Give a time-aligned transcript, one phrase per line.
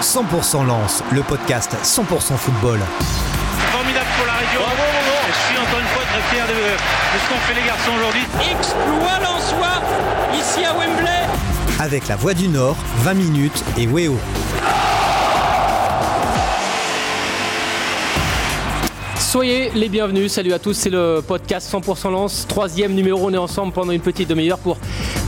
[0.00, 2.78] 100% Lance, le podcast 100% football.
[3.72, 4.60] Formidable pour la région.
[5.26, 8.22] Je suis encore une fois très fier de, de ce qu'ont fait les garçons aujourd'hui.
[8.50, 9.82] Exploit Lensois
[10.38, 11.26] ici à Wembley.
[11.80, 14.16] Avec la Voix du Nord, 20 minutes et Weo.
[19.18, 23.36] Soyez les bienvenus, salut à tous, c'est le podcast 100% Lance, troisième numéro, on est
[23.36, 24.78] ensemble pendant une petite demi-heure pour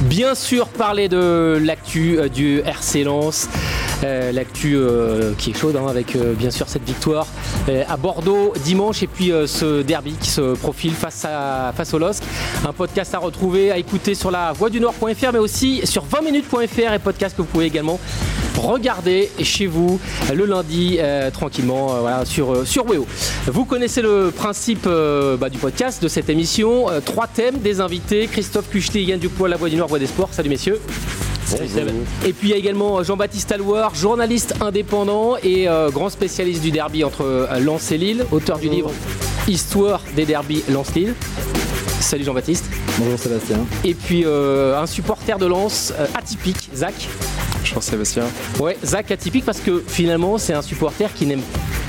[0.00, 3.58] bien sûr parler de l'actu euh, du RC Lens, euh,
[4.02, 7.26] l'actu euh, qui est chaude hein, avec euh, bien sûr cette victoire
[7.68, 11.92] euh, à Bordeaux dimanche et puis euh, ce derby qui se profile face, à, face
[11.94, 12.22] au LOSC.
[12.66, 14.80] Un podcast à retrouver, à écouter sur la voix du
[15.32, 17.98] mais aussi sur 20minutes.fr et podcast que vous pouvez également
[18.56, 20.00] regarder chez vous
[20.34, 23.06] le lundi euh, tranquillement euh, sur, euh, sur Weo.
[23.46, 26.90] Vous connaissez le principe euh, bah, du podcast, de cette émission.
[26.90, 28.26] Euh, trois thèmes, des invités.
[28.26, 30.30] Christophe Cuchelet, Yann Dupois, La Voix du Nord, Voix des Sports.
[30.32, 30.80] Salut messieurs.
[32.24, 36.70] Et puis il y a également Jean-Baptiste Alouard, journaliste indépendant et euh, grand spécialiste du
[36.70, 38.92] derby entre euh, Lens et Lille, auteur du livre
[39.48, 41.14] Histoire des derbies Lens-Lille.
[42.00, 42.66] Salut Jean-Baptiste.
[42.98, 43.58] Bonjour Sébastien.
[43.84, 46.94] Et puis euh, un supporter de Lens euh, atypique, Zach.
[47.58, 48.24] Bonjour Sébastien.
[48.58, 51.42] Ouais, Zach atypique parce que finalement c'est un supporter qui n'aime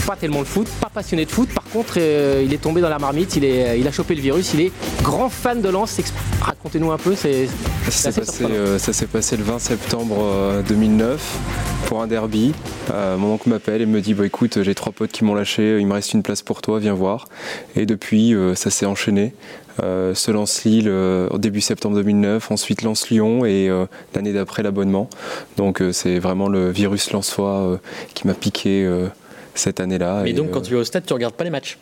[0.05, 1.49] pas tellement le foot, pas passionné de foot.
[1.53, 4.21] Par contre, euh, il est tombé dans la marmite, il, est, il a chopé le
[4.21, 4.71] virus, il est
[5.03, 5.99] grand fan de Lens.
[6.41, 7.47] Racontez-nous un peu, c'est
[7.85, 8.59] Ça s'est assez passé, surprenant.
[8.59, 11.37] euh, ça s'est passé le 20 septembre euh, 2009
[11.85, 12.53] pour un derby.
[12.91, 15.77] Euh, mon oncle m'appelle et me dit bah, écoute, j'ai trois potes qui m'ont lâché,
[15.79, 17.27] il me reste une place pour toi, viens voir.
[17.75, 19.33] Et depuis, euh, ça s'est enchaîné.
[19.81, 25.09] Euh, ce Lens-Lille euh, au début septembre 2009, ensuite Lens-Lyon et euh, l'année d'après l'abonnement.
[25.57, 27.77] Donc euh, c'est vraiment le virus lensois euh,
[28.13, 29.07] qui m'a piqué euh,
[29.55, 30.21] cette année-là.
[30.23, 31.77] Mais Et, donc, euh, quand tu vas au stade, tu regardes pas les matchs.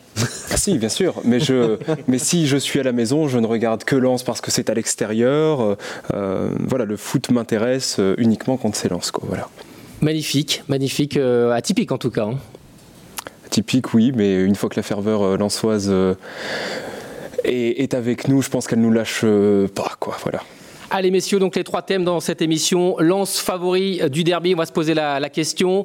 [0.50, 1.14] Ah si, bien sûr.
[1.24, 1.76] Mais, je,
[2.08, 4.68] mais si je suis à la maison, je ne regarde que Lens parce que c'est
[4.70, 5.60] à l'extérieur.
[5.62, 5.76] Euh,
[6.14, 9.10] euh, voilà, le foot m'intéresse euh, uniquement quand c'est Lens.
[9.10, 9.48] Quoi, voilà.
[10.00, 12.24] magnifique, magnifique, euh, atypique en tout cas.
[12.24, 12.38] hein.
[13.50, 16.14] Typique, oui, mais une fois que la ferveur euh, lensoise euh,
[17.44, 19.96] est, est avec nous, je pense qu'elle nous lâche euh, pas.
[19.98, 20.40] Quoi, voilà.
[20.92, 22.96] Allez messieurs, donc les trois thèmes dans cette émission.
[22.98, 25.84] Lance favori du derby, on va se poser la, question.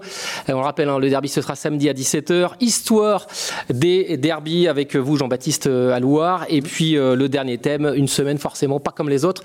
[0.50, 2.54] Euh, On le rappelle, hein, le derby ce sera samedi à 17h.
[2.60, 3.28] Histoire
[3.70, 6.48] des derbies avec vous Jean-Baptiste euh, Alouard.
[6.50, 9.44] Et puis euh, le dernier thème, une semaine forcément pas comme les autres.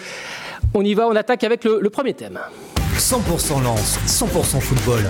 [0.73, 2.39] On y va, on attaque avec le, le premier thème.
[2.97, 5.03] 100% Lance, 100% football.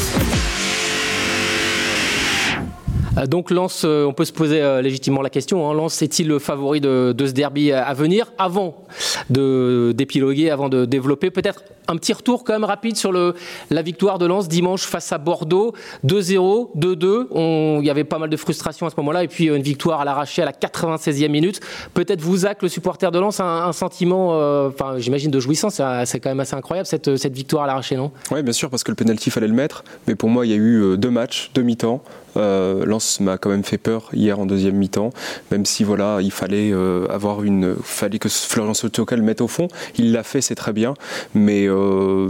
[3.16, 6.28] Euh, Donc Lens, euh, on peut se poser euh, légitimement la question, hein, Lens est-il
[6.28, 8.84] le favori de, ce derby à à venir Avant
[9.30, 13.34] de d'épiloguer, avant de développer, peut-être un petit retour quand même rapide sur le,
[13.70, 15.74] la victoire de Lens dimanche face à Bordeaux,
[16.06, 17.26] 2-0, 2-2.
[17.30, 19.62] On- Il y avait pas mal de frustration à ce moment-là, et puis euh, une
[19.62, 21.60] victoire à l'arraché à la 96e minute.
[21.94, 26.30] Peut-être vous, Zach, le supporter de Lens, un, sentiment, euh, j'imagine de jouissance, c'est quand
[26.30, 28.10] même assez incroyable cette, cette victoire à l'arraché, non?
[28.30, 29.84] Oui, bien sûr, parce que le penalty fallait le mettre.
[30.06, 32.02] Mais pour moi, il y a eu euh, deux matchs, deux mi-temps.
[32.36, 35.10] Euh, Lens m'a quand même fait peur hier en deuxième mi-temps,
[35.50, 39.48] même si voilà, il fallait euh, avoir une, fallait que Florian Sotoka le mette au
[39.48, 39.66] fond.
[39.98, 40.94] Il l'a fait, c'est très bien,
[41.34, 41.74] mais euh,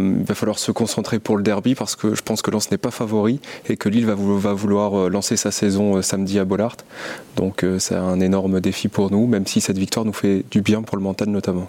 [0.00, 2.78] il va falloir se concentrer pour le derby parce que je pense que Lens n'est
[2.78, 6.38] pas favori et que Lille va, vou- va vouloir euh, lancer sa saison euh, samedi
[6.38, 6.76] à Bollard.
[7.36, 10.60] Donc euh, c'est un énorme défi pour nous, même si cette victoire nous fait du
[10.62, 11.68] bien pour le mental notamment.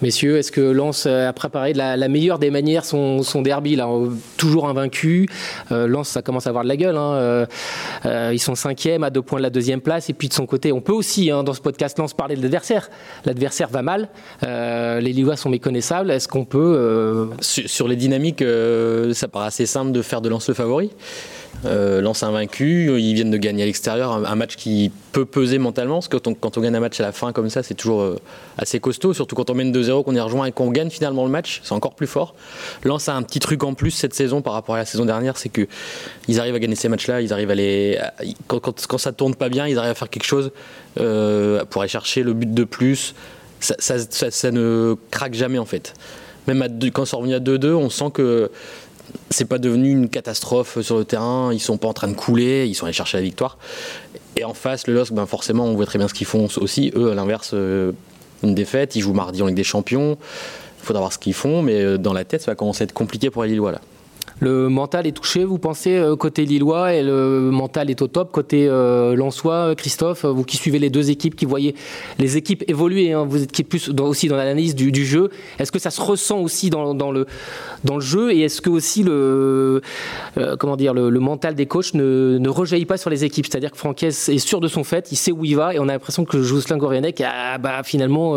[0.00, 4.08] Messieurs, est-ce que Lens a préparé de la, meilleure des manières son, derby là, euh,
[4.36, 5.28] Toujours invaincu?
[5.70, 6.96] Euh, Lens, ça commence à avoir de la gueule.
[6.96, 7.12] hein.
[7.12, 7.46] Euh,
[8.06, 10.10] euh, ils sont cinquième à deux points de la deuxième place.
[10.10, 12.42] Et puis de son côté, on peut aussi, hein, dans ce podcast Lens, parler de
[12.42, 12.90] l'adversaire.
[13.24, 14.08] L'adversaire va mal.
[14.42, 16.10] Euh, les Lillois sont méconnaissables.
[16.10, 17.21] Est-ce qu'on peut...
[17.40, 20.90] Sur, les dynamiques, euh, ça paraît assez simple de faire de Lens le favori.
[21.64, 25.96] Euh, Lens invaincu, ils viennent de gagner à l'extérieur, un, match qui peut peser mentalement,
[25.96, 28.18] parce que quand on, gagne un match à la fin comme ça, c'est toujours euh,
[28.58, 31.30] assez costaud, surtout quand on mène 2-0, qu'on est rejoint et qu'on gagne finalement le
[31.30, 32.34] match, c'est encore plus fort.
[32.84, 35.36] Lens a un petit truc en plus cette saison par rapport à la saison dernière,
[35.36, 35.66] c'est que
[36.26, 37.98] ils arrivent à gagner ces matchs-là, ils arrivent à les,
[38.46, 40.50] quand, quand, quand ça tourne pas bien, ils arrivent à faire quelque chose
[41.00, 43.14] euh, pour aller chercher le but de plus.
[43.60, 45.94] Ça ne craque jamais en fait.
[46.46, 48.50] Même quand c'est revenu à 2-2, on sent que
[49.30, 51.52] c'est pas devenu une catastrophe sur le terrain.
[51.52, 53.58] Ils sont pas en train de couler, ils sont allés chercher la victoire.
[54.36, 56.92] Et en face, le LOSC, ben forcément, on voit très bien ce qu'ils font aussi.
[56.96, 57.92] Eux, à l'inverse, euh,
[58.42, 58.96] une défaite.
[58.96, 60.16] Ils jouent mardi en Ligue des Champions.
[60.80, 62.84] Il faudra voir ce qu'ils font, mais euh, dans la tête, ça va commencer à
[62.84, 63.80] être compliqué pour les Lillois là.
[64.42, 68.32] Le mental est touché, vous pensez, euh, côté Lillois, et le mental est au top.
[68.32, 71.76] Côté euh, Lensois, euh, Christophe, vous qui suivez les deux équipes, qui voyez
[72.18, 75.30] les équipes évoluer, hein, vous êtes plus aussi dans l'analyse du, jeu.
[75.60, 77.26] Est-ce que ça se ressent aussi dans, le,
[77.84, 79.80] dans le jeu Et est-ce que aussi le,
[80.38, 83.46] euh, comment dire, le, mental des coachs ne, ne rejaillit pas sur les équipes?
[83.46, 85.88] C'est-à-dire que Franquès est sûr de son fait, il sait où il va, et on
[85.88, 88.34] a l'impression que Jocelyn Gourvenec a bah, finalement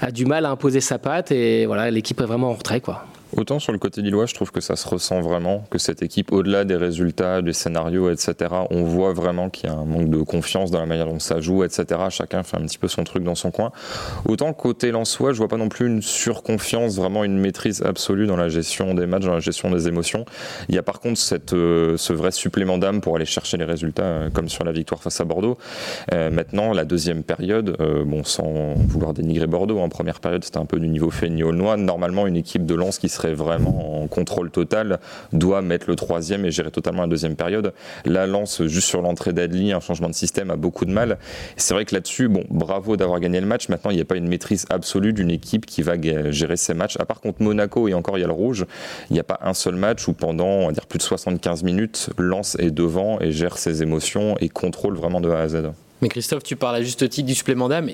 [0.00, 2.80] a du mal à imposer sa patte, et voilà, l'équipe est vraiment en retrait.
[2.80, 3.04] quoi.
[3.36, 6.32] Autant sur le côté lillois, je trouve que ça se ressent vraiment, que cette équipe,
[6.32, 8.34] au-delà des résultats, des scénarios, etc.,
[8.70, 11.40] on voit vraiment qu'il y a un manque de confiance dans la manière dont ça
[11.40, 12.00] joue, etc.
[12.10, 13.70] Chacun fait un petit peu son truc dans son coin.
[14.26, 18.36] Autant côté Lensois, je vois pas non plus une surconfiance, vraiment une maîtrise absolue dans
[18.36, 20.24] la gestion des matchs, dans la gestion des émotions.
[20.68, 23.64] Il y a par contre cette, euh, ce vrai supplément d'âme pour aller chercher les
[23.64, 25.56] résultats, euh, comme sur la victoire face à Bordeaux.
[26.12, 30.64] Euh, maintenant, la deuxième période, bon, sans vouloir dénigrer Bordeaux, en première période, c'était un
[30.64, 31.76] peu du niveau Feigny-Aulnois.
[31.76, 34.98] Normalement, une équipe de Lens qui serait vraiment en contrôle total,
[35.32, 37.72] doit mettre le troisième et gérer totalement la deuxième période.
[38.04, 41.18] La lance juste sur l'entrée d'Adli, un changement de système a beaucoup de mal.
[41.56, 43.68] C'est vrai que là-dessus, bon, bravo d'avoir gagné le match.
[43.68, 45.94] Maintenant, il n'y a pas une maîtrise absolue d'une équipe qui va
[46.30, 46.96] gérer ses matchs.
[46.98, 48.64] À part contre Monaco et encore il y a le rouge,
[49.10, 51.62] il n'y a pas un seul match où pendant on va dire plus de 75
[51.62, 55.72] minutes, Lance est devant et gère ses émotions et contrôle vraiment de A à Z.
[56.00, 57.90] Mais Christophe, tu parles à juste titre du supplément d'âme.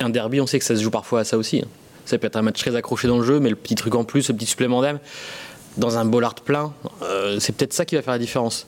[0.00, 1.64] Un derby, on sait que ça se joue parfois à ça aussi.
[2.08, 4.02] Ça peut être un match très accroché dans le jeu, mais le petit truc en
[4.02, 4.98] plus, le petit supplément d'âme,
[5.76, 6.72] dans un bollard plein,
[7.02, 8.66] euh, c'est peut-être ça qui va faire la différence.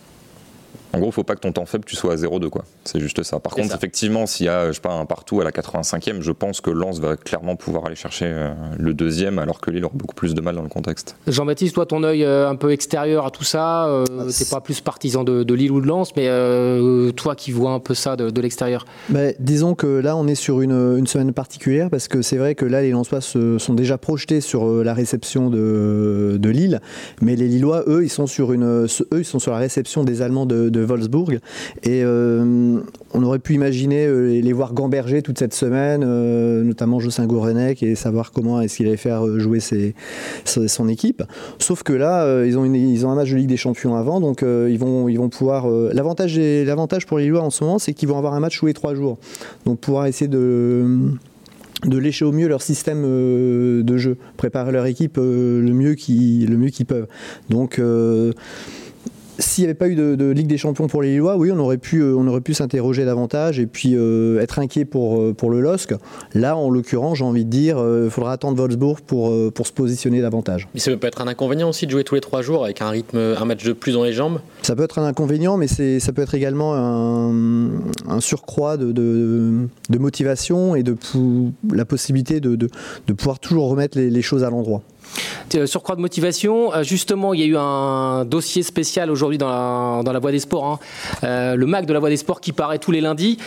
[0.92, 2.64] En gros, il faut pas que ton temps faible, tu sois à 0-2, quoi.
[2.84, 3.38] C'est juste ça.
[3.38, 6.32] Par contre, effectivement, s'il y a, je sais pas, un partout à la 85e, je
[6.32, 9.94] pense que Lens va clairement pouvoir aller chercher euh, le deuxième, alors que Lille aura
[9.94, 11.16] beaucoup plus de mal dans le contexte.
[11.28, 14.60] Jean-Baptiste, toi, ton œil euh, un peu extérieur à tout ça, euh, ah, c'est pas
[14.60, 16.26] plus partisan de, Lille ou de Lens, mais
[17.12, 18.84] toi qui vois un peu ça de, l'extérieur.
[19.10, 22.64] Bah, disons que là, on est sur une, semaine particulière, parce que c'est vrai que
[22.64, 26.80] là, les Lensois se, sont déjà projetés sur la réception de, Lille,
[27.20, 30.22] mais les Lillois, eux, ils sont sur une, eux, ils sont sur la réception des
[30.22, 31.40] Allemands de de Wolfsburg.
[31.82, 32.80] Et euh,
[33.14, 37.82] on aurait pu imaginer euh, les voir gamberger toute cette semaine, euh, notamment Jocelyn Gourvenec,
[37.82, 39.58] et savoir comment est-ce qu'il allait faire jouer
[40.44, 41.22] son équipe.
[41.58, 44.42] Sauf que là, ils, ont ils ont un match de Ligue des Champions avant, donc
[44.42, 45.68] ils, vont, ils vont pouvoir.
[45.68, 48.66] L'avantage, l'avantage pour les Lillois en ce moment, c'est qu'ils vont avoir un match tous
[48.66, 49.18] les trois jours.
[49.64, 51.14] Donc pouvoir essayer de
[51.86, 57.06] de lécher au mieux leur système de jeu, préparer leur équipe le mieux qu'ils peuvent.
[57.48, 57.80] Donc
[59.40, 61.78] s'il n'y avait pas eu de, Ligue des Champions pour les Lillois, oui, on aurait
[61.78, 65.50] pu, euh, on aurait pu s'interroger davantage et puis euh, être inquiet pour, euh, pour
[65.50, 65.94] le LOSC.
[66.34, 70.20] Là, en l'occurrence, j'ai envie de dire, il faudra attendre Wolfsburg pour, pour se positionner
[70.20, 70.68] davantage.
[70.74, 72.90] Mais ça peut être un inconvénient aussi de jouer tous les trois jours avec un
[72.90, 76.12] rythme, un match de plus dans les jambes Ça peut être un inconvénient, mais ça
[76.12, 80.96] peut être également un, surcroît de, de, motivation et de
[81.72, 82.68] la possibilité de,
[83.14, 84.82] pouvoir toujours remettre les choses à l'endroit.
[85.56, 86.72] Euh, surcroît de motivation.
[86.72, 90.30] Euh, justement, il y a eu un dossier spécial aujourd'hui dans la, dans la Voie
[90.30, 90.78] des Sports, hein.
[91.24, 93.38] euh, le mag de la Voie des Sports qui paraît tous les lundis.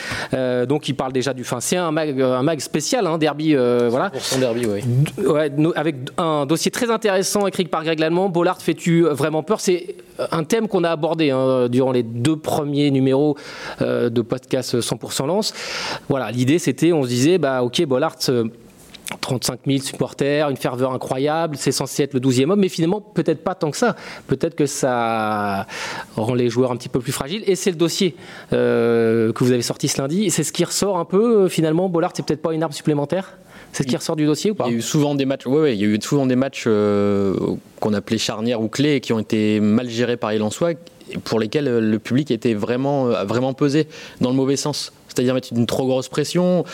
[0.67, 1.43] donc, il parle déjà du.
[1.43, 4.09] Fin, c'est un mag, un mag spécial, hein, derby, voilà.
[4.09, 4.81] Pour son derby, oui.
[5.25, 8.29] Ouais, avec un dossier très intéressant écrit par Greg Lallemand.
[8.29, 9.59] Bollard, fais-tu vraiment peur?
[9.59, 9.95] C'est
[10.31, 13.37] un thème qu'on a abordé hein, durant les deux premiers numéros
[13.81, 15.53] de podcast 100% Lance.
[16.09, 18.15] Voilà, l'idée c'était, on se disait, bah ok, Bollard
[19.19, 23.43] 35 000 supporters, une ferveur incroyable, c'est censé être le 12e homme, mais finalement, peut-être
[23.43, 23.95] pas tant que ça.
[24.27, 25.67] Peut-être que ça
[26.15, 27.43] rend les joueurs un petit peu plus fragiles.
[27.47, 28.15] Et c'est le dossier
[28.51, 30.29] euh, que vous avez sorti ce lundi.
[30.29, 31.89] C'est ce qui ressort un peu, euh, finalement.
[31.89, 33.37] Bollard, c'est peut-être pas une arme supplémentaire?
[33.71, 34.65] C'est ce qui ressort du dossier ou pas?
[34.67, 36.65] Il y a eu souvent des matchs, ouais, il y a eu souvent des matchs
[36.67, 37.35] euh,
[37.79, 40.73] qu'on appelait charnières ou clés qui ont été mal gérés par les Lensois,
[41.23, 43.87] pour lesquels le public était vraiment, vraiment pesé
[44.21, 46.65] dans le mauvais sens c'est-à-dire mettre une trop grosse pression.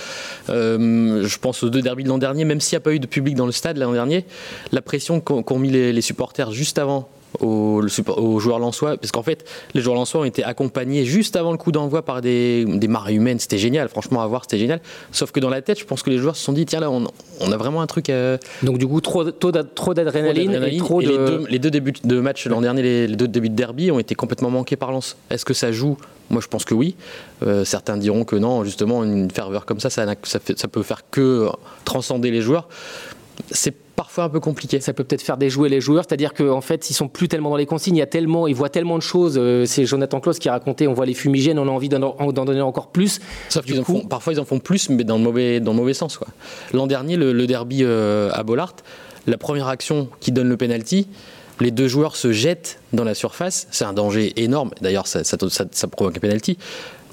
[0.50, 3.00] Euh, je pense aux deux derbys de l'an dernier, même s'il n'y a pas eu
[3.00, 4.26] de public dans le stade l'an dernier,
[4.72, 7.10] la pression qu'ont mis les, supporters juste avant
[7.40, 11.58] aux, joueurs lensois, parce qu'en fait, les joueurs lensois ont été accompagnés juste avant le
[11.58, 13.40] coup d'envoi par des, des marées humaines.
[13.40, 14.82] C'était génial, franchement, à voir, c'était génial.
[15.12, 16.90] Sauf que dans la tête, je pense que les joueurs se sont dit, tiens là,
[16.90, 17.06] on,
[17.52, 18.12] a vraiment un truc.
[18.64, 21.46] Donc du coup, trop, trop d'adrénaline et, trop de...
[21.50, 24.50] les, deux, débuts de match l'an dernier, les, deux débuts de derby ont été complètement
[24.50, 25.18] manqués par Lens.
[25.30, 25.98] Est-ce que ça joue?
[26.30, 26.96] Moi, je pense que oui.
[27.44, 31.50] Euh, certains diront que non, justement, une ferveur comme ça, ça, ça, peut faire que
[31.86, 32.68] transcender les joueurs.
[33.52, 34.80] C'est parfois un peu compliqué.
[34.80, 37.58] Ça peut peut-être faire déjouer les joueurs, c'est-à-dire qu'en fait, ils sont plus tellement dans
[37.58, 39.38] les consignes, il y a tellement, ils voient tellement de choses.
[39.38, 42.16] Euh, c'est Jonathan Claus qui racontait, on voit les fumigènes, on a envie d'en
[42.46, 43.20] donner encore plus.
[43.50, 45.94] Sauf qu'ils font, parfois ils en font plus, mais dans le mauvais, dans le mauvais
[45.94, 46.18] sens.
[46.72, 48.74] L'an dernier, le, derby euh, à Bollard,
[49.28, 51.10] la première action qui donne le penalty,
[51.60, 54.72] les deux joueurs se jettent dans la surface, c'est un danger énorme.
[54.82, 55.24] D'ailleurs, ça,
[55.92, 56.58] provoque un penalty.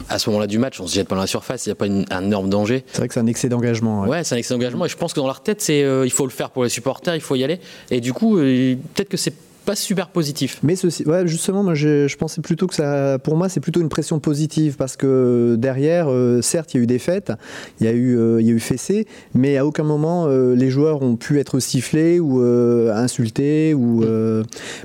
[0.09, 1.75] À ce moment-là du match, on se jette pas dans la surface, il n'y a
[1.77, 2.85] pas un énorme danger.
[2.89, 4.03] C'est vrai que c'est un excès d'engagement.
[4.03, 4.87] Ouais, c'est un excès d'engagement.
[4.87, 6.71] Et je pense que dans leur tête, c'est euh, il faut le faire pour les
[6.71, 7.61] supporters, il faut y aller.
[7.91, 9.35] Et du coup, euh, peut-être que c'est
[9.67, 10.61] pas super positif.
[10.63, 13.91] Mais ceci, ouais, justement, moi, je, pensais plutôt que ça, pour moi, c'est plutôt une
[13.91, 17.33] pression positive parce que derrière, euh, certes, il y a eu des fêtes,
[17.81, 20.55] il y a eu, euh, il y a eu fessé, mais à aucun moment euh,
[20.55, 24.05] les joueurs ont pu être sifflés ou insultés ou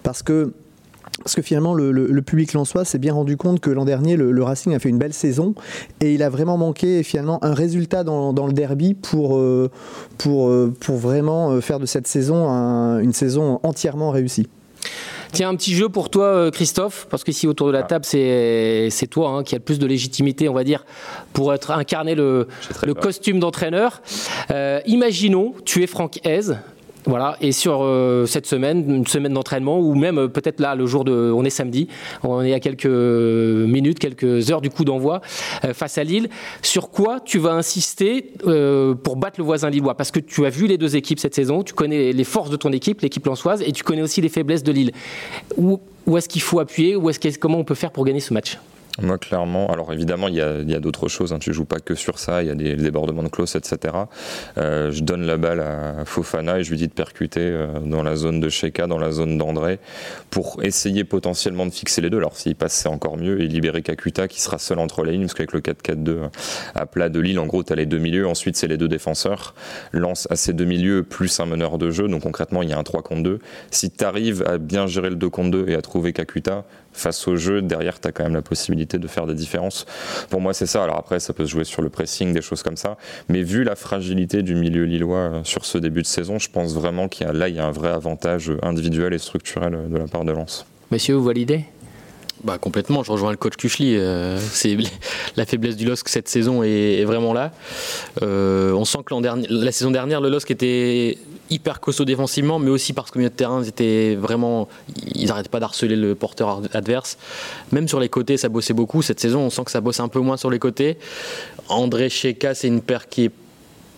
[0.03, 0.53] parce que
[1.23, 4.43] parce que finalement, le, le, public lensois s'est bien rendu compte que l'an dernier, le,
[4.43, 5.53] Racing a fait une belle saison
[5.99, 9.69] et il a vraiment manqué finalement un résultat dans, dans le derby pour, euh,
[10.17, 12.31] pour, euh, pour vraiment euh, faire de cette saison
[12.99, 14.47] une saison entièrement réussie.
[15.31, 17.83] Tiens, un petit jeu pour toi, Christophe, parce qu'ici autour de la ah.
[17.83, 20.85] table, c'est toi hein, qui a le plus de légitimité, on va dire,
[21.33, 22.47] pour être incarner le,
[22.83, 24.01] le costume d'entraîneur.
[24.85, 26.53] imaginons, tu es Franck Hez,
[27.05, 30.85] voilà, et sur euh, cette semaine, une semaine d'entraînement, ou même euh, peut-être là, le
[30.85, 31.31] jour de.
[31.33, 31.87] On est samedi,
[32.23, 35.21] on est à quelques minutes, quelques heures du coup d'envoi
[35.65, 36.29] euh, face à Lille.
[36.61, 38.33] Sur quoi tu vas insister
[39.03, 39.95] pour battre le voisin lillois?
[39.95, 42.57] Parce que tu as vu les deux équipes cette saison, tu connais les forces de
[42.57, 44.91] ton équipe, l'équipe lançoise, et tu connais aussi les faiblesses de Lille.
[45.57, 46.95] Où, où est-ce qu'il faut appuyer?
[46.95, 48.57] Où est-ce comment on peut faire pour gagner ce match?
[48.99, 51.31] Moi, clairement, alors évidemment, il y a, d'autres choses.
[51.31, 51.39] Hein.
[51.39, 52.43] Tu joues pas que sur ça.
[52.43, 53.93] Il y a des débordements de clause, etc.
[54.57, 58.03] Euh, je donne la balle à Fofana et je lui dis de percuter euh, dans
[58.03, 59.79] la zone de Sheka, dans la zone d'André,
[60.29, 62.17] pour essayer potentiellement de fixer les deux.
[62.17, 63.41] Alors, s'il passe, c'est encore mieux.
[63.41, 66.29] Et libérer Kakuta qui sera seul entre les lignes, parce qu'avec le 4-4-2
[66.75, 68.27] à plat de Lille, en gros, tu as les deux milieux.
[68.27, 69.55] Ensuite, c'est les deux défenseurs.
[69.93, 72.09] Lance à ces deux milieux plus un meneur de jeu.
[72.09, 73.39] Donc, concrètement, il y a un 3 contre 2.
[73.71, 77.27] Si tu arrives à bien gérer le 2 contre 2 et à trouver Kakuta, face
[77.27, 79.85] au jeu, derrière, tu as quand même la possibilité de faire des différences.
[80.29, 80.83] Pour moi, c'est ça.
[80.83, 82.97] Alors après, ça peut se jouer sur le pressing, des choses comme ça.
[83.29, 86.73] Mais vu la fragilité du milieu lillois euh, sur ce début de saison, je pense
[86.73, 89.87] vraiment qu'il y a là, il y a un vrai avantage individuel et structurel euh,
[89.87, 90.65] de la part de Lens.
[90.91, 91.65] Messieurs, vous validez?
[92.43, 93.95] Bah, complètement, je rejoins le coach Kuchli.
[93.95, 94.77] Euh, c'est
[95.35, 97.51] la faiblesse du LOSC cette saison est, vraiment là.
[98.21, 99.13] on sent que
[99.49, 101.17] la saison dernière, le LOSC était
[101.51, 104.67] hyper costaud défensivement, mais aussi parce qu'au milieu de terrain, ils vraiment,
[105.13, 107.17] ils n'arrêtaient pas d'harceler le porteur adverse.
[107.71, 109.01] Même sur les côtés, ça bossait beaucoup.
[109.01, 110.97] Cette saison, on sent que ça bosse un peu moins sur les côtés.
[111.67, 113.31] André Cheka, c'est une paire qui est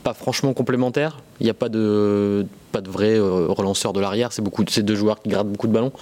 [0.03, 1.19] pas franchement complémentaire.
[1.39, 4.31] Il n'y a pas de, pas de vrai euh, relanceur de l'arrière.
[4.33, 5.93] C'est deux joueurs qui gardent beaucoup de ballons,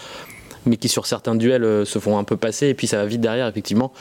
[0.65, 2.68] mais qui sur certains duels euh, se font un peu passer.
[2.68, 3.48] Et puis ça va vite derrière.
[3.48, 3.91] Effectivement,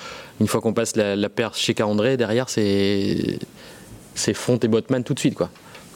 [0.40, 3.38] une fois qu'on passe la, paire Cheka André, derrière c'est
[4.14, 5.50] c'est Font et Botman tout de suite quoi.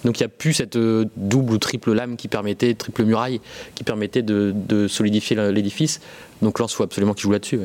[0.05, 3.41] Donc il n'y a plus cette euh, double ou triple lame qui permettait, triple muraille,
[3.75, 6.01] qui permettait de, solidifier l'édifice.
[6.43, 7.61] Donc là, il faut absolument qu'il joue là-dessus.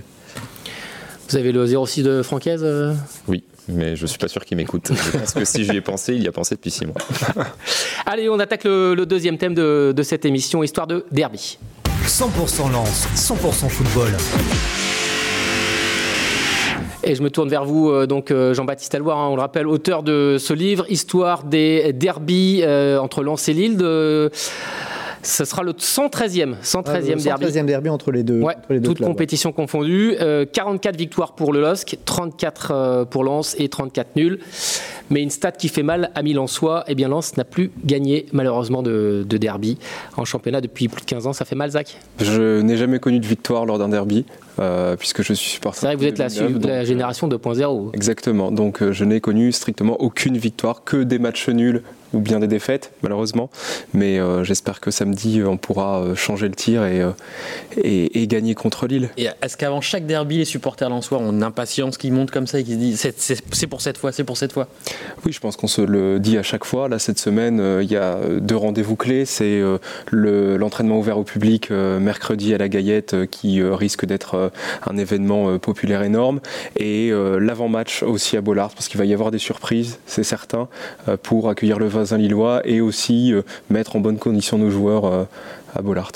[1.30, 2.94] Vous avez le 06 de Francaise euh?
[3.28, 4.92] Oui mais je suis pas sûr qu'il m'écoute.
[5.12, 6.96] Pense que si j'y ai pensé, il y a pensé depuis six mois.
[8.08, 11.60] Allez, on attaque le, deuxième thème de, de, cette émission, histoire de derby.
[12.06, 14.10] 100% lance, 100% football.
[17.04, 19.68] Et je me tourne vers vous, euh, donc euh, Jean-Baptiste Alloir, hein, on le rappelle,
[19.68, 23.78] auteur de ce livre, Histoire des derbies euh, entre Lens et Lille.
[25.22, 27.46] Ce sera le 113e, 113e derby.
[27.46, 28.42] 113e derby entre les deux.
[28.42, 30.16] Ouais, toutes compétitions confondues.
[30.54, 34.40] 44 victoires pour le LOSC, 34 pour Lens et 34 nuls.
[35.10, 38.84] Mais une stat qui fait mal à Milan-Soi, eh bien Lens n'a plus gagné malheureusement
[38.84, 39.78] de, de, derby
[40.18, 41.34] en championnat depuis plus de 15 ans.
[41.34, 41.98] Ça fait mal, Zach?
[42.20, 44.26] Je n'ai jamais connu de victoire lors d'un derby.
[44.60, 45.80] Euh, puisque je suis supporter.
[45.80, 46.28] C'est vrai que vous êtes la,
[46.68, 47.92] la, génération 2.0.
[47.94, 48.52] Exactement.
[48.52, 51.82] Donc euh, je n'ai connu strictement aucune victoire, que des matchs nuls
[52.14, 53.50] ou bien des défaites, malheureusement.
[53.94, 57.04] Mais euh, j'espère que samedi, on pourra changer le tir et,
[57.84, 59.10] et, gagner contre Lille.
[59.18, 62.60] Et est-ce qu'avant chaque derby, les supporters lensois ont une impatience qui monte comme ça
[62.60, 63.14] et qui se disent
[63.52, 64.68] c'est pour cette fois, c'est pour cette fois?
[65.26, 66.88] Oui, je pense qu'on se le dit à chaque fois.
[66.90, 69.26] Là, cette semaine, il y a deux rendez-vous clés.
[69.26, 69.62] C'est
[70.12, 74.52] l'entraînement ouvert au public mercredi à la Gaillette qui risque d'être
[74.88, 76.40] un événement euh, populaire énorme.
[76.76, 80.68] Et euh, l'avant-match aussi à Bollard, parce qu'il va y avoir des surprises, c'est certain,
[81.08, 83.34] euh, pour accueillir le voisin lillois et aussi
[83.70, 85.28] mettre en bonne condition nos joueurs
[85.76, 86.12] à Bollard.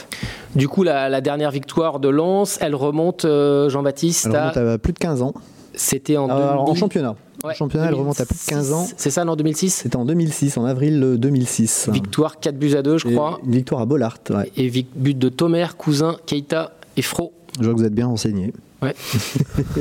[0.56, 4.78] Du coup, la, dernière victoire de Lens, elle remonte, Jean-Baptiste Elle remonte à...
[4.78, 5.34] plus de 15 ans.
[5.76, 7.16] C'était en, en championnat.
[7.44, 8.88] en championnat, elle remonte à plus de 15 ans.
[8.96, 11.90] C'est ça, en 2006 C'était en 2006, en avril 2006.
[11.92, 13.40] Victoire 4 buts à 2, je crois.
[13.46, 14.20] Une victoire à Bollard.
[14.58, 17.34] Et but de Tomer, Cousin, Keita et Fro.
[17.60, 18.54] Je vois que vous êtes bien renseigné.
[18.84, 18.96] Ouais.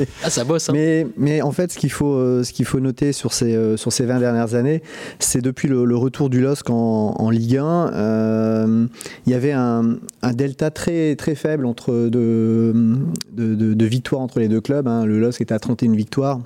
[0.23, 0.69] ah, ça bosse.
[0.69, 0.73] Hein.
[0.73, 3.77] Mais, mais en fait, ce qu'il faut, euh, ce qu'il faut noter sur ces, euh,
[3.77, 4.81] sur ces 20 dernières années,
[5.19, 8.85] c'est depuis le, retour du LOSC en, en Ligue 1, euh,
[9.25, 12.73] il y avait un, un, delta très, très faible entre de,
[13.31, 14.87] de, de, victoires entre les deux clubs.
[14.87, 15.05] Hein.
[15.05, 16.39] Le LOSC était à 31 victoires.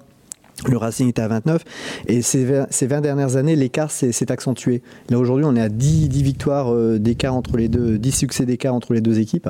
[0.65, 1.63] Le Racing était à 29.
[2.07, 4.81] Et ces 20, dernières années, l'écart s'est accentué.
[5.09, 8.73] Là, aujourd'hui, on est à 10, victoires euh, d'écart entre les deux, 10 succès d'écart
[8.73, 9.49] entre les deux équipes.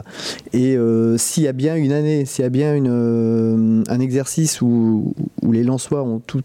[0.52, 4.00] Et euh, s'il y a bien une année, s'il y a bien une, euh, un
[4.00, 5.14] exercice où,
[5.50, 6.44] les Lensois ont tout,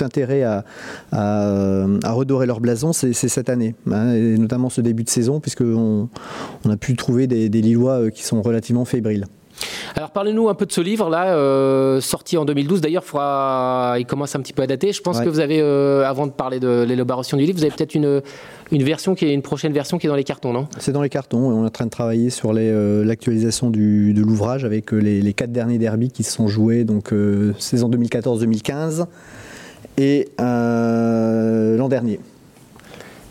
[0.00, 0.64] intérêt à,
[1.12, 3.76] à, redorer leur blason, c'est cette année.
[3.90, 6.08] Hein, et notamment ce début de saison, puisqu'on
[6.64, 9.26] on a pu trouver des, des Lillois qui sont relativement fébriles.
[9.96, 12.80] Alors parlez-nous un peu de ce livre là, euh, sorti en 2012.
[12.80, 13.96] D'ailleurs, faudra...
[13.98, 14.92] il commence un petit peu à dater.
[14.92, 15.24] Je pense Ouais.
[15.24, 18.22] que vous avez, euh, avant de parler de l'élaboration du livre, vous avez peut-être une,
[18.70, 20.68] une version qui est une prochaine version qui est dans les cartons, non?
[20.78, 24.20] C'est dans les cartons et on est en train de travailler sur euh, l'actualisation de
[24.20, 27.12] l'ouvrage avec les, les quatre derniers derbys qui se sont joués, donc
[27.58, 29.06] saison 2014-2015
[29.98, 32.20] et l'an dernier.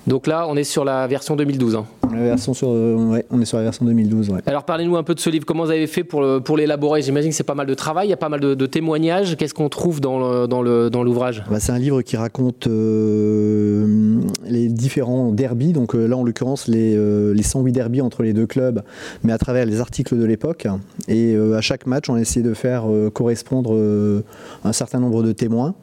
[0.07, 1.75] Donc là, on est sur la version 2012.
[1.75, 1.85] hein.
[2.11, 4.29] La version sur, euh, ouais, on est sur la version 2012.
[4.31, 4.39] ouais.
[4.47, 5.45] Alors parlez-nous un peu de ce livre.
[5.45, 7.03] Comment vous avez fait pour, le- pour l'élaborer?
[7.03, 9.37] J'imagine que c'est pas mal de travail, il y a pas mal de, de témoignages.
[9.37, 11.43] Qu'est-ce qu'on trouve dans, le- dans, le- dans l'ouvrage?
[11.51, 16.67] Bah, c'est un livre qui raconte euh, les différents derbies, donc euh, là en l'occurrence
[16.67, 16.95] les,
[17.33, 18.81] les 108 derbies entre les deux clubs,
[19.23, 20.65] mais à travers les articles de l'époque.
[21.07, 23.75] Et à chaque match, on a essayé de faire correspondre
[24.63, 25.75] un certain nombre de témoins.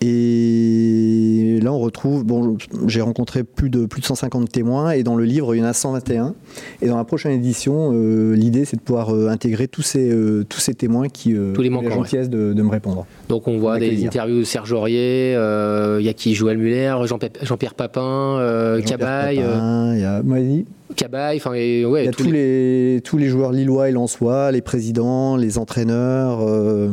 [0.00, 5.16] Et là, on retrouve, bon, j'ai rencontré plus de, plus de 150 témoins, et dans
[5.16, 6.34] le livre, il y en a 121.
[6.82, 10.44] Et dans la prochaine édition, euh, l'idée, c'est de pouvoir euh, intégrer tous ces, euh,
[10.48, 13.06] tous ces témoins qui Tous les ont la gentillesse de, de me répondre.
[13.28, 16.94] Donc on voit Avec des interviews de Serge Aurier, il y a qui Joël Muller,
[17.04, 18.36] Jean-Pierre Papin,
[18.78, 20.64] Jean-Pierre Cabaye, il y a, dit,
[20.96, 23.00] Cabaye, enfin ouais, Il y a tous tous, les- les...
[23.00, 26.40] tous les joueurs lillois et lensois, les présidents, les entraîneurs.
[26.42, 26.88] euh,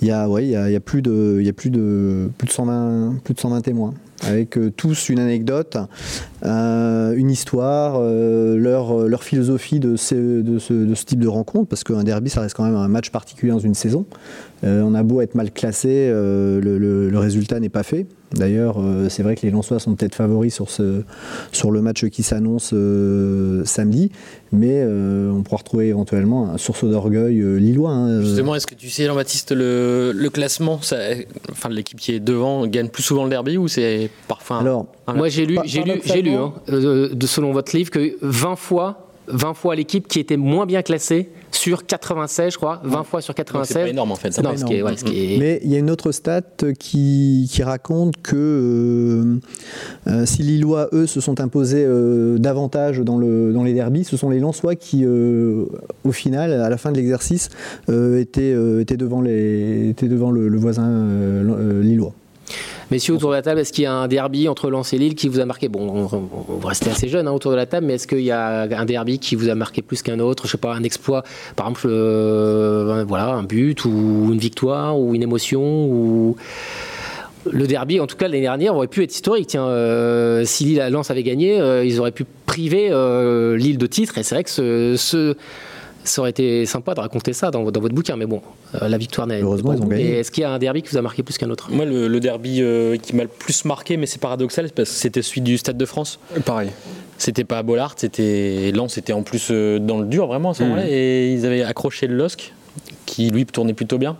[0.00, 1.52] il y a, ouais, il y a, il y a plus de, il y a
[1.52, 5.76] plus de, plus de 120, plus de 120 témoins, avec euh, tous une anecdote,
[6.44, 11.28] euh, une histoire, euh, leur, leur philosophie de ce, de, ce, de ce type de
[11.28, 14.06] rencontre, parce qu'un derby, ça reste quand même un match particulier dans une saison.
[14.66, 18.06] Euh, on a beau être mal classé, euh, le, le- le résultat n'est pas fait.
[18.34, 21.02] D'ailleurs, euh, c'est vrai que les Lensois sont peut-être favoris sur, ce,
[21.52, 24.10] sur le match qui s'annonce euh, samedi,
[24.52, 27.90] mais euh, on pourra retrouver éventuellement un sursaut d'orgueil euh, lillois.
[27.92, 28.20] hein.
[28.22, 30.96] Justement, est-ce que tu sais, Jean-Baptiste, le, le classement, ça,
[31.52, 34.56] enfin, l'équipe qui est devant gagne plus souvent le derby ou c'est parfois.
[34.56, 37.76] un- Alors, un- Moi j'ai lu, j'ai lu, j'ai lu, hein, euh, de, selon votre
[37.76, 42.56] livre, que 20 fois, 20 fois l'équipe qui était moins bien classée sur 96, je
[42.58, 43.90] crois, 20 fois sur donc c'est pas 96.
[43.90, 44.36] énorme en fait.
[44.42, 44.90] Non, pas ce qui est, énorme.
[44.92, 46.42] ouais, ce qui est- Mais il y a une autre stat
[46.78, 49.40] qui, qui raconte que euh,
[50.06, 54.16] euh, si Lillois, eux, se sont imposés euh, davantage dans, le, dans les derbies, ce
[54.16, 55.64] sont les Lensois qui, euh,
[56.04, 57.48] au final, à la fin de l'exercice,
[57.88, 62.12] euh, étaient, euh, étaient devant, les, étaient devant le, le voisin euh, euh, lillois.
[62.90, 65.16] Messieurs, autour de la table, est-ce qu'il y a un derby entre Lens et Lille
[65.16, 65.68] qui vous a marqué?
[65.68, 68.62] Bon, on, rester assez jeune hein, autour de la table, mais est-ce qu'il y a
[68.62, 70.46] un derby qui vous a marqué plus qu'un autre?
[70.46, 71.24] Je sais pas, un exploit,
[71.56, 76.36] par exemple, euh, voilà, un but ou une victoire ou une émotion ou
[77.50, 79.56] le derby, en tout cas l'année dernière, aurait pu être historique.
[79.56, 82.88] Euh, si Lille Lens avait gagné, euh, ils auraient pu priver
[83.56, 84.16] Lille de titre.
[84.18, 84.50] Et c'est vrai que
[84.96, 85.34] ce-
[86.06, 88.16] ça aurait été sympa de raconter ça dans, dans votre bouquin.
[88.16, 88.40] Mais bon,
[88.74, 89.42] euh, la victoire n'est.
[89.42, 90.04] Heureusement, n'est ils pas ont gagné.
[90.04, 91.68] Et Est-ce qu'il y a un derby qui vous a marqué plus qu'un autre?
[91.70, 94.88] Moi, le, le derby euh, qui m'a le plus marqué, mais c'est paradoxal, c'est parce
[94.88, 96.18] que c'était celui du Stade de France.
[96.44, 96.70] Pareil.
[97.18, 100.54] C'était pas à Bollard, c'était Lens c'était en plus euh, dans le dur vraiment à
[100.54, 100.68] ce Mhm.
[100.70, 102.52] moment-là, et ils avaient accroché le LOSC,
[103.06, 104.16] qui lui tournait plutôt bien.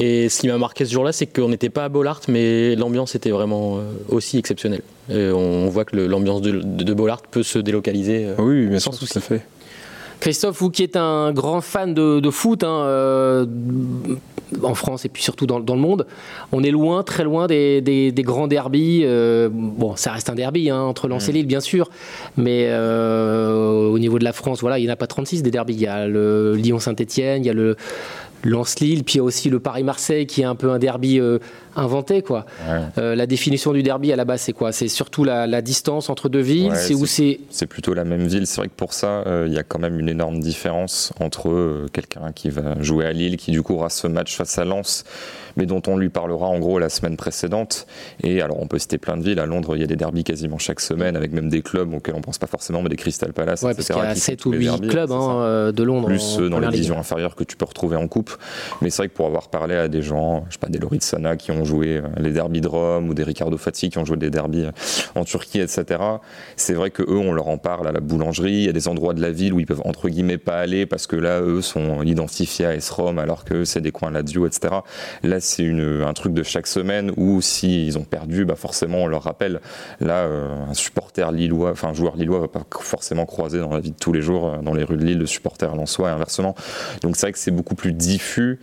[0.00, 3.14] Et ce qui m'a marqué ce jour-là, c'est qu'on n'était pas à Bollard, mais l'ambiance
[3.14, 4.82] était vraiment euh, aussi exceptionnelle.
[5.08, 8.26] Et on voit que le- l'ambiance de, de, de Bollard peut se délocaliser.
[8.26, 9.12] euh, oui, bien Sans sûr, souci.
[9.12, 9.42] tout à fait.
[10.24, 13.44] Christophe, vous qui êtes un grand fan de, de foot hein, euh,
[14.62, 16.06] en France et puis surtout dans, dans le monde,
[16.50, 19.02] on est loin, très loin des, des- des grands derbies.
[19.04, 21.90] euh, bon, ça reste un derby hein, entre Lens et Lille, bien sûr,
[22.38, 25.50] mais euh, au niveau de la France, voilà, il n'y en a pas 36 des
[25.50, 25.74] derbies.
[25.74, 27.76] Il y a le Lyon-Saint-Etienne, il y a le
[28.44, 31.20] Lens-Lille, puis il y a aussi le Paris-Marseille qui est un peu un derby
[31.76, 32.22] inventé.
[32.22, 32.46] Quoi.
[32.68, 32.80] Ouais.
[32.98, 34.72] Euh, la définition du derby à la base, c'est quoi?
[34.72, 36.70] C'est surtout la, la distance entre deux villes?
[36.70, 38.46] Ouais, C'est où c'est C'est plutôt la même ville.
[38.46, 41.50] C'est vrai que pour ça, euh, il y a quand même une énorme différence entre
[41.50, 44.64] euh, quelqu'un qui va jouer à Lille, qui du coup aura ce match face à
[44.64, 45.04] Lens,
[45.56, 47.86] mais dont on lui parlera en gros la semaine précédente.
[48.22, 49.38] Et alors, on peut citer plein de villes.
[49.40, 52.14] À Londres, il y a des derbys quasiment chaque semaine, avec même des clubs auxquels
[52.14, 54.00] on pense pas forcément, mais des Crystal Palace, Ouais, parce etc.
[54.00, 56.06] qu'il y a qui font 7 tous ou les 8 derbys, clubs hein, de Londres.
[56.08, 58.30] plus en ceux dans les divisions inférieures que tu peux retrouver en coupe.
[58.82, 61.02] Mais c'est vrai que pour avoir parlé à des gens, je sais pas, des Loris
[61.02, 64.04] Sana qui ont joué euh, les derbys de Rome ou des Ricardo Fati qui ont
[64.04, 64.70] joué des derbys euh,
[65.20, 66.00] en Turquie, etc.
[66.56, 68.52] C'est vrai que eux, on leur en parle à la boulangerie.
[68.52, 70.86] Il y a des endroits de la ville où ils peuvent entre guillemets pas aller
[70.86, 74.74] parce que là, eux sont identifiés à S-Rome alors que c'est des coins Lazio, etc.
[75.22, 79.22] Là, c'est un truc de chaque semaine où s'ils ont perdu, bah forcément, on leur
[79.22, 79.60] rappelle.
[80.00, 83.80] Là, euh, un supporter lillois, enfin un joueur lillois va pas forcément croiser dans la
[83.80, 86.54] vie de tous les jours dans les rues de Lille le supporter lensois et inversement.
[87.02, 88.58] Donc c'est vrai que c'est beaucoup plus diffus.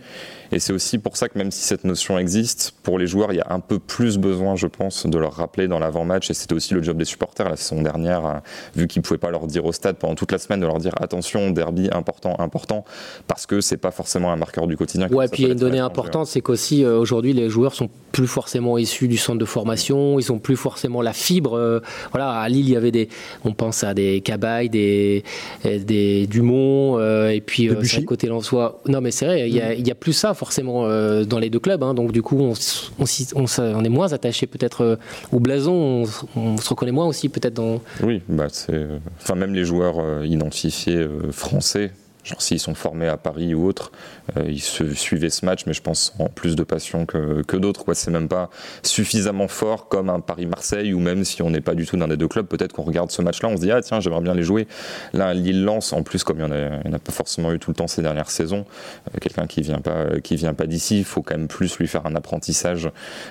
[0.52, 3.36] Et c'est aussi pour ça que même si cette notion existe, pour les joueurs, il
[3.36, 6.30] y a un peu plus besoin, je pense, de leur rappeler dans l'avant-match.
[6.30, 8.32] Et c'était aussi le job des supporters la saison dernière, euh,
[8.76, 10.78] vu qu'ils ne pouvaient pas leur dire au stade pendant toute la semaine, de leur
[10.78, 12.84] dire attention, derby important, important,
[13.26, 15.08] parce que c'est pas forcément un marqueur du quotidien.
[15.08, 17.88] Ouais, puis il y a une donnée importante, c'est qu'aussi euh, aujourd'hui les joueurs sont
[18.12, 21.54] plus forcément issus du centre de formation, ils ont plus forcément la fibre.
[21.56, 21.80] euh,
[22.12, 23.08] voilà, à Lille, il y avait des,
[23.44, 25.24] on pense à des Cabaye, des,
[25.64, 27.74] des Dumont, euh, et puis euh,
[28.06, 28.80] côté Lensois.
[28.86, 31.38] Non, mais c'est vrai, il y, a, il y a plus ça forcément euh, dans
[31.38, 31.82] les deux clubs.
[31.82, 31.94] hein.
[31.94, 32.52] donc du coup, on,
[32.98, 34.96] on, est moins attaché peut-être euh,
[35.32, 36.04] au blason.
[36.36, 37.80] On, se reconnaît moins aussi peut-être dans.
[38.02, 38.72] Oui, bah c'est.
[38.74, 38.98] euh,
[39.34, 41.92] même les joueurs euh, identifiés français,
[42.24, 43.90] genre s'ils sont formés à Paris ou autre,
[44.36, 47.84] euh, ils suivaient ce match, mais je pense en plus de passion que, d'autres.
[47.84, 47.94] quoi.
[47.94, 48.48] C'est même pas
[48.82, 52.16] suffisamment fort comme un Paris-Marseille, ou même si on n'est pas du tout dans des
[52.16, 54.42] deux clubs, peut-être qu'on regarde ce match-là, on se dit ah tiens, j'aimerais bien les
[54.44, 54.68] jouer.
[55.12, 57.88] Là, Lille-Lens, en plus, comme il n'y en, a- pas forcément eu tout le temps
[57.88, 58.64] ces dernières saisons,
[59.08, 61.88] euh, quelqu'un qui vient pas, qui vient pas d'ici, il faut quand même plus lui
[61.88, 62.88] faire un apprentissage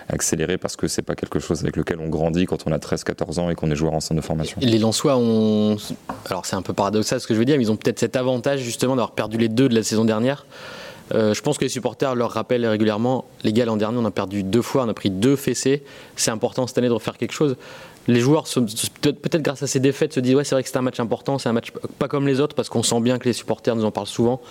[0.10, 3.40] accéléré parce que c'est pas quelque chose avec lequel on grandit quand on a 13-14
[3.40, 4.58] ans et qu'on est joueur en centre de formation.
[4.62, 5.78] Les Lensois ont.
[6.26, 8.16] Alors c'est un peu paradoxal ce que je veux dire, mais ils ont peut-être cet
[8.18, 10.46] avantage justement d'avoir perdu les deux de la saison dernière.
[11.14, 14.12] Euh, je pense que les supporters leur rappellent régulièrement les gars, l'an dernier, on a
[14.12, 15.84] perdu deux fois, on a pris deux fessées.
[16.16, 17.58] C'est important cette année de refaire quelque chose.
[18.08, 18.46] Les joueurs,
[19.02, 21.38] peut-être grâce à ces défaites, se disent Ouais, c'est vrai que c'est un match important,
[21.38, 23.86] c'est un match pas comme les autres, parce qu'on sent bien que les supporters nous
[23.86, 24.42] en parlent souvent.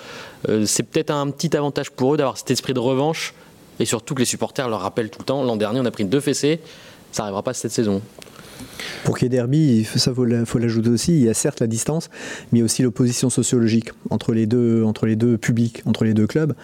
[0.49, 3.35] Euh, c'est peut-être un petit avantage pour eux d'avoir cet esprit de revanche,
[3.81, 6.05] et surtout que les supporters leur rappellent tout le temps L'an dernier, on a pris
[6.05, 6.61] deux fessées,
[7.11, 8.03] ça n'arrivera pas cette saison.
[9.05, 11.61] Pour qu'il y ait derby, ça faut la- faut l'ajouter aussi, il y a certes
[11.61, 12.09] la distance,
[12.53, 16.05] mais il y a aussi l'opposition sociologique entre les deux, entre les deux publics, entre
[16.05, 16.55] les deux clubs.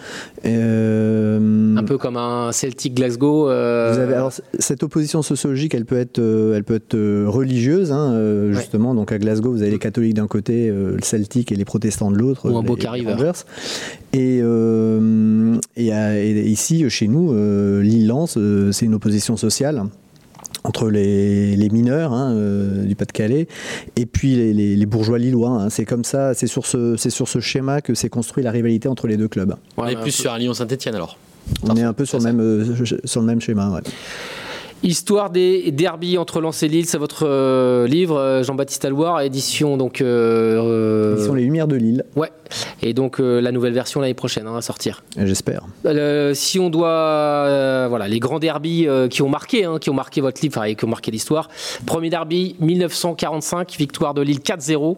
[0.45, 3.49] Euh, Un peu comme un Celtic Glasgow.
[3.49, 6.97] euh, Vous avez- alors, c- cette opposition sociologique, elle peut être, euh, elle peut être
[7.25, 8.53] religieuse, hein, Ouais.
[8.53, 8.93] justement.
[8.95, 12.17] Donc à Glasgow, vous avez les catholiques d'un côté, le celtique et les protestants de
[12.17, 12.49] l'autre.
[12.49, 13.31] Ou un Boca River.
[14.13, 17.33] Et, euh, et, à- et ici, chez nous,
[17.81, 19.83] Lille-Lens, euh, c'est une opposition sociale
[20.63, 23.47] entre les, les mineurs hein, euh, du Pas-de-Calais
[23.95, 25.49] et puis les, les- les bourgeois lillois.
[25.49, 25.69] hein.
[25.69, 28.87] C'est comme ça, c'est sur ce, c'est sur ce schéma que s'est construit la rivalité
[28.87, 29.55] entre les deux clubs.
[29.77, 31.17] On est un plus peu- sur un Lyon-Saint-Etienne alors.
[31.63, 32.65] On est un peu sur le même, euh,
[33.05, 33.69] sur le même schéma.
[33.69, 33.81] ouais.
[34.83, 39.75] Histoire des derbies entre Lens et Lille, c'est votre euh, livre, euh, Jean-Baptiste Alloire, édition
[39.75, 40.01] donc.
[40.01, 42.31] euh, euh, sont les Lumières de Lille, Ouais,
[42.83, 45.03] et donc euh, la nouvelle version l'année prochaine hein, à sortir.
[45.17, 45.63] j'espère.
[46.35, 50.39] Si on doit, voilà, les grands derbies qui ont marqué, hein, qui ont marqué votre
[50.41, 51.49] livre, enfin, et qui ont marqué l'histoire.
[51.87, 54.97] Premier derby 1945, victoire de Lille 4-0.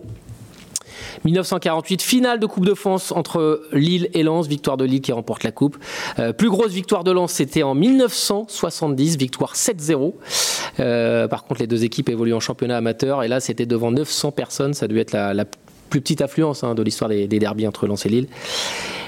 [1.26, 5.44] 1948, finale de Coupe de France entre Lille et Lens, victoire de Lille qui remporte
[5.44, 5.78] la Coupe.
[6.18, 10.14] Euh, plus grosse victoire de Lens, c'était en 1970, victoire 7-0.
[10.80, 14.32] Euh, par contre, les deux équipes évoluent en championnat amateur et là, c'était devant 900
[14.32, 14.74] personnes.
[14.74, 15.46] Ça a dû être la,
[15.90, 18.28] plus petite affluence hein, de l'histoire des, des derbies entre Lens et Lille.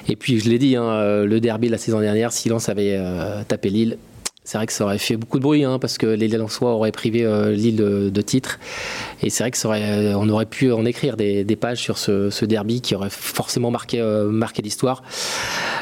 [0.08, 2.70] Et puis, je l'ai dit, hein, euh, le derby de la saison dernière, si Lens
[2.70, 3.00] avait
[3.48, 3.98] tapé Lille,
[4.44, 6.92] c'est vrai que ça aurait fait beaucoup de bruit, hein, parce que les Lensois auraient
[6.92, 8.60] privé euh, Lille de, de titres.
[9.22, 12.46] Et c'est vrai que aurait, euh, on aurait pu en écrire des, pages sur ce,
[12.46, 14.32] derby qui aurait forcément marqué, euh,
[14.64, 15.04] l'histoire.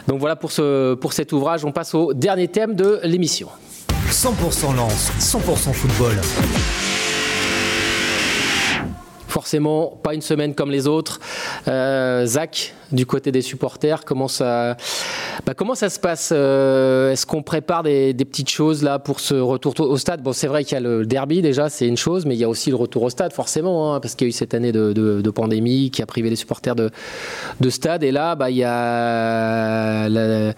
[0.07, 0.51] Donc voilà pour,
[0.99, 1.63] pour cet ouvrage.
[1.63, 3.47] On passe au dernier thème de l'émission.
[4.11, 6.15] 100% lance, 100% football.
[9.43, 11.21] Forcément, pas une semaine comme les autres.
[11.69, 14.75] Euh, Zach, du côté des supporters, comment ça,
[15.45, 19.21] bah, comment ça se passe Euh, Est-ce qu'on prépare des, des petites choses là pour
[19.21, 20.21] ce retour au stade?
[20.21, 22.43] Bon, c'est vrai qu'il y a le derby déjà, c'est une chose, mais il y
[22.43, 24.73] a aussi le retour au stade, forcément, hein, parce qu'il y a eu cette année
[24.73, 26.89] de, de- de pandémie qui a privé les supporters de,
[27.61, 28.03] de stade.
[28.03, 30.53] Et là, bah, il y a la,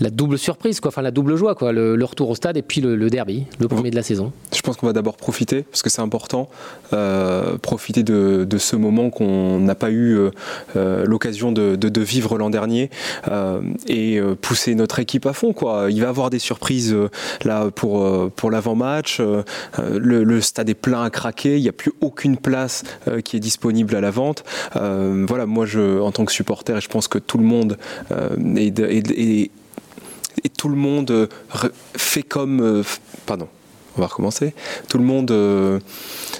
[0.00, 2.62] la double surprise, quoi, enfin la double joie, quoi, le, le retour au stade et
[2.62, 4.30] puis le, le derby, le premier de la saison.
[4.68, 6.50] Je pense qu'on va d'abord profiter, parce que c'est important,
[6.92, 10.30] euh, profiter de, ce moment qu'on n'a pas eu euh,
[10.76, 12.90] euh, l'occasion de, vivre l'an dernier
[13.86, 15.54] et pousser notre équipe à fond.
[15.88, 16.94] Il va avoir des surprises
[17.46, 19.22] là pour, l'avant-match.
[19.78, 22.82] Le, stade est plein à craquer, il n'y a plus aucune place
[23.24, 24.44] qui est disponible à la vente.
[24.74, 27.78] Voilà, moi, je, en tant que supporter, je pense que tout le monde
[28.10, 28.70] et
[30.58, 31.30] tout le monde
[31.96, 32.84] fait comme.
[33.24, 33.48] pardon,
[33.98, 34.54] on va recommencer.
[34.88, 35.78] Tout le monde, euh,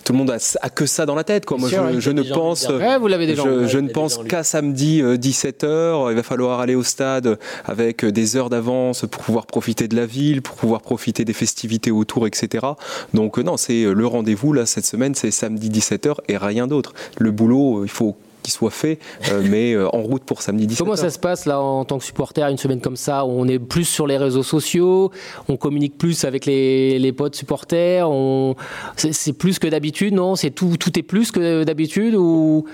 [0.04, 1.44] tout le monde a, a que ça dans la tête.
[1.44, 1.58] Quoi.
[1.58, 2.68] Moi, sûr, je, ne pense.
[2.68, 3.44] Ouais, vous l'avez déjà.
[3.66, 6.10] Je, ne pense qu'à samedi 17h.
[6.10, 9.96] Il va falloir aller au stade avec euh, des heures d'avance pour pouvoir profiter de
[9.96, 12.66] la ville, pour pouvoir profiter des festivités autour, etc.
[13.14, 16.66] Donc, euh, non, c'est euh, le rendez-vous là cette semaine, c'est samedi 17h et rien
[16.66, 16.94] d'autre.
[17.18, 18.16] Le boulot, euh, il faut
[18.50, 18.98] soit fait,
[19.30, 20.78] euh, mais euh, en route pour samedi 17h.
[20.78, 23.46] Comment ça se passe là en tant que supporter une semaine comme ça où on
[23.48, 25.10] est plus sur les réseaux sociaux,
[25.48, 28.56] on communique plus avec les, les potes supporters, on...
[28.96, 30.36] c'est c'est plus que d'habitude, non?
[30.36, 32.64] C'est tout, tout est plus que d'habitude ou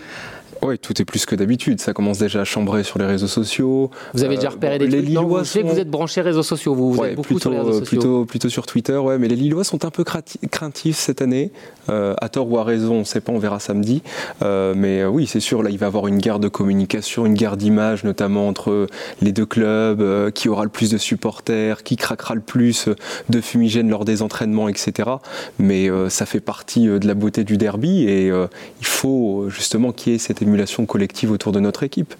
[0.62, 1.80] Oui, tout est plus que d'habitude.
[1.80, 3.90] Ça commence déjà à chambrer sur les réseaux sociaux.
[4.14, 6.74] Vous avez déjà repéré des les trucs non, Lillois que vous êtes branché réseaux sociaux,
[6.74, 7.86] vous, vous Ouais, êtes beaucoup plutôt, sur les réseaux sociaux.
[8.00, 11.50] plutôt, plutôt sur Twitter, ouais, mais les Lillois sont un peu craintifs cette année,
[11.90, 14.02] euh, à tort ou à raison, on ne sait pas, on verra samedi.
[14.42, 17.26] Euh, mais euh, oui, c'est sûr, là, il va y avoir une guerre de communication,
[17.26, 18.86] une guerre d'image, notamment entre
[19.20, 22.88] les deux clubs, euh, qui aura le plus de supporters, qui craquera le plus
[23.28, 25.10] de fumigènes lors des entraînements, etc.
[25.58, 28.46] Mais euh, ça fait partie euh, de la beauté du derby et euh,
[28.80, 32.14] il faut euh, justement qu'il y ait cette émulation collective autour de notre équipe.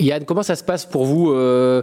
[0.00, 1.82] Yann, comment ça se passe pour vous euh,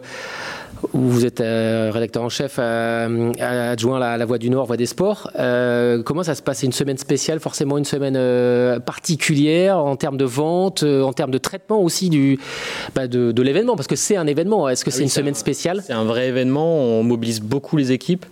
[0.91, 4.75] Vous êtes euh, rédacteur en chef euh, adjoint à la, la Voix du Nord, Voix
[4.75, 5.31] des Sports.
[6.05, 6.59] Comment ça se passe?
[6.59, 8.17] C'est une semaine spéciale, forcément une semaine
[8.81, 12.37] particulière en termes de vente, en termes de traitement aussi du,
[12.95, 14.67] bah, de, de l'événement, parce que c'est un événement.
[14.67, 15.81] Est-ce que Ah c'est oui, une semaine un- spéciale?
[15.85, 18.25] C'est un vrai événement, on mobilise beaucoup les équipes.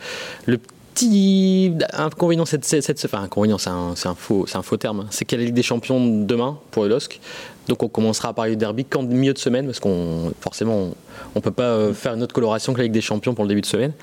[0.45, 0.59] Le
[0.99, 5.07] petit inconvénient, cette, cette, enfin inconvénient, c'est un, c'est un faux, c'est un faux terme,
[5.12, 7.19] c'est qu'il y a la Ligue des Champions demain pour le LOSC.
[7.67, 10.89] Donc on commencera à parler du derby qu'en milieu de semaine, parce qu'on forcément
[11.35, 13.43] on ne peut pas euh, faire une autre coloration que la Ligue des Champions pour
[13.43, 13.93] le début de semaine.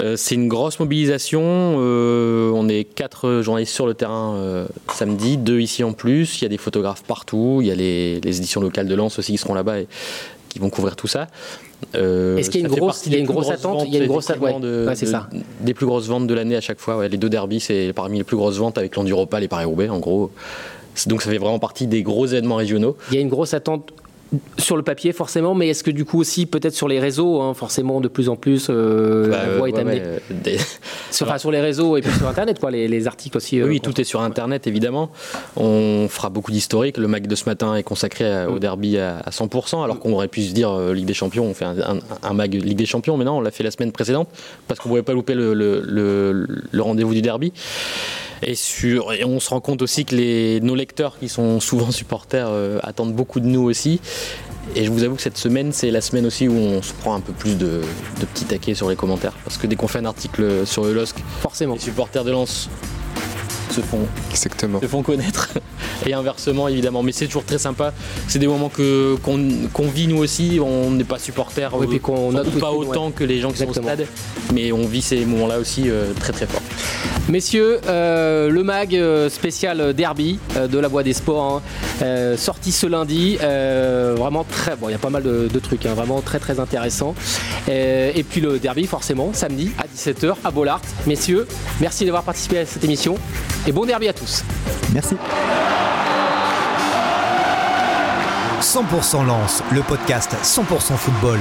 [0.00, 1.40] Euh, c'est une grosse mobilisation.
[1.42, 6.40] euh, on est quatre journalistes sur le terrain samedi, deux ici en plus.
[6.40, 7.60] Il y a des photographes partout.
[7.62, 9.76] Il y a les, éditions locales de Lens aussi qui seront là-bas
[10.52, 11.28] qui vont couvrir tout ça.
[11.96, 13.46] Euh, Est-ce qu'il y a une grosse- partie il y a des une plus grosse
[13.46, 14.62] grosses attente Il y a une grosse- effectivement, ouais.
[14.62, 15.28] de- Ouais, c'est de- ça.
[15.60, 16.96] Des plus grosses ventes de l'année à chaque fois.
[16.98, 17.08] ouais.
[17.08, 20.30] Les deux derbies, c'est parmi les plus grosses ventes avec l'Enduropal et Paris-Roubaix, en gros.
[21.06, 22.96] Donc ça fait vraiment partie des gros événements régionaux.
[23.10, 23.92] Il y a une grosse attente
[24.58, 27.54] sur le papier forcément, mais est-ce que du coup aussi peut-être sur les réseaux, hein,
[27.54, 30.58] forcément de plus en plus, euh, Bah, la voix est ouais, amenée ouais, des-
[31.10, 33.60] sur, enfin, sur les réseaux et puis sur Internet, quoi, les, les articles aussi.
[33.60, 35.10] euh, Oui, tout est sur Internet, évidemment.
[35.56, 36.96] On fera beaucoup d'historique.
[36.96, 40.28] Le mag de ce matin est consacré au derby à, à 100%, alors qu'on aurait
[40.28, 42.86] pu se dire euh, Ligue des Champions, on fait un, un- un mag Ligue des
[42.86, 44.28] Champions, mais non, on l'a fait la semaine précédente,
[44.68, 47.52] parce qu'on ne pouvait pas louper le, le- le- le rendez-vous du derby.
[48.42, 51.90] Et, sur, et on se rend compte aussi que les, nos lecteurs, qui sont souvent
[51.90, 54.00] supporters, euh, attendent beaucoup de nous aussi.
[54.74, 57.14] Et je vous avoue que cette semaine, c'est la semaine aussi où on se prend
[57.14, 57.82] un peu plus de,
[58.20, 59.34] de petits taquets sur les commentaires.
[59.44, 61.74] Parce que dès qu'on fait un article sur le LOSC, Forcément.
[61.74, 62.68] les supporters de Lens
[63.72, 64.80] se font, Exactement.
[64.80, 65.50] se font connaître.
[66.06, 67.02] Et inversement, évidemment.
[67.02, 67.92] Mais c'est toujours très sympa.
[68.28, 70.58] C'est des moments que, qu'on, qu'on vit nous aussi.
[70.62, 71.74] On n'est pas supporters.
[71.74, 73.88] Oui, euh, puis qu'on note doute pas autant que les gens qui Exactement.
[73.88, 74.06] sont au stade.
[74.52, 76.62] Mais on vit ces moments-là aussi euh, très très fort.
[77.32, 81.62] Messieurs, euh, le mag euh, spécial derby euh, de la Voix des Sports,
[82.02, 84.90] hein, sorti ce lundi, vraiment très bon.
[84.90, 87.14] Il y a pas mal de, trucs, hein, vraiment très très intéressant.
[87.68, 90.82] Et puis le derby, forcément, samedi à 17h à Bollard.
[91.06, 91.46] Messieurs,
[91.80, 93.14] merci d'avoir participé à cette émission
[93.66, 94.44] et bon derby à tous.
[94.92, 95.16] Merci.
[98.60, 101.38] 100% Lance, le podcast 100% football.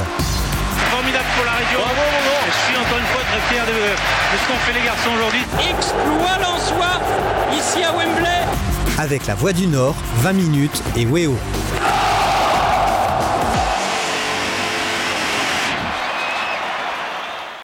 [3.31, 5.41] Très fier de, de ce qu'ont fait les garçons aujourd'hui.
[5.69, 6.99] Exploit l'en soi
[7.53, 8.41] ici à Wembley.
[8.97, 11.37] Avec la Voix du Nord, 20 minutes et Weo.